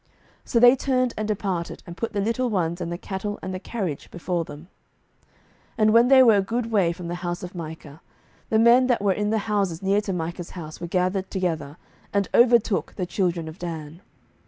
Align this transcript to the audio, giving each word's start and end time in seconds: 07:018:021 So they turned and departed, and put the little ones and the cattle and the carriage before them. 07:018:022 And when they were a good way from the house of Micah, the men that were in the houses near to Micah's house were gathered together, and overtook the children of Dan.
07:018:021 0.01 0.09
So 0.45 0.59
they 0.59 0.75
turned 0.75 1.13
and 1.15 1.27
departed, 1.27 1.83
and 1.85 1.95
put 1.95 2.11
the 2.13 2.21
little 2.21 2.49
ones 2.49 2.81
and 2.81 2.91
the 2.91 2.97
cattle 2.97 3.37
and 3.43 3.53
the 3.53 3.59
carriage 3.59 4.09
before 4.09 4.43
them. 4.43 4.61
07:018:022 5.77 5.77
And 5.77 5.93
when 5.93 6.07
they 6.07 6.23
were 6.23 6.37
a 6.37 6.41
good 6.41 6.71
way 6.71 6.91
from 6.91 7.07
the 7.07 7.13
house 7.21 7.43
of 7.43 7.53
Micah, 7.53 8.01
the 8.49 8.57
men 8.57 8.87
that 8.87 9.03
were 9.03 9.13
in 9.13 9.29
the 9.29 9.37
houses 9.45 9.83
near 9.83 10.01
to 10.01 10.11
Micah's 10.11 10.49
house 10.57 10.81
were 10.81 10.87
gathered 10.87 11.29
together, 11.29 11.77
and 12.11 12.29
overtook 12.33 12.95
the 12.95 13.05
children 13.05 13.47
of 13.47 13.59
Dan. 13.59 14.01